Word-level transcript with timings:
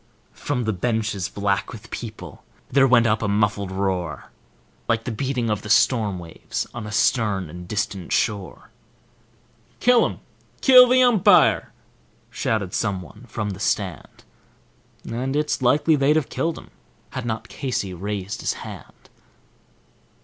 From 0.33 0.63
the 0.63 0.73
benches, 0.73 1.29
black 1.29 1.71
with 1.71 1.91
people, 1.91 2.43
there 2.71 2.87
went 2.87 3.05
up 3.05 3.21
a 3.21 3.27
muffled 3.27 3.71
roar, 3.71 4.31
Like 4.87 5.03
the 5.03 5.11
beating 5.11 5.47
of 5.51 5.61
the 5.61 5.69
storm 5.69 6.17
waves 6.17 6.65
on 6.73 6.87
a 6.87 6.91
stern 6.91 7.51
and 7.51 7.67
distant 7.67 8.11
shore. 8.11 8.71
"Kill 9.79 10.03
him; 10.07 10.19
kill 10.61 10.89
the 10.89 11.03
umpire!" 11.03 11.71
shouted 12.31 12.73
someone 12.73 13.25
from 13.27 13.51
the 13.51 13.59
stand; 13.59 14.23
And 15.07 15.35
it's 15.35 15.61
likely 15.61 15.95
they'd 15.95 16.15
have 16.15 16.29
killed 16.29 16.57
him 16.57 16.71
had 17.11 17.23
not 17.27 17.47
Casey 17.47 17.93
raised 17.93 18.41
his 18.41 18.53
hand. 18.53 19.07